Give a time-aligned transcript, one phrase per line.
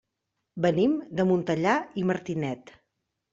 [0.65, 2.75] Venim de Montellà i Martinet.